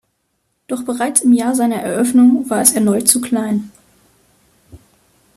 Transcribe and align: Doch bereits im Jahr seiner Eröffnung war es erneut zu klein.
Doch 0.65 0.81
bereits 0.83 1.21
im 1.21 1.31
Jahr 1.31 1.53
seiner 1.53 1.75
Eröffnung 1.75 2.49
war 2.49 2.59
es 2.61 2.71
erneut 2.73 3.07
zu 3.07 3.21
klein. 3.21 3.69